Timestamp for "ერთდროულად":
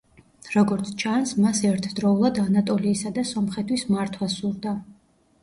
1.71-2.41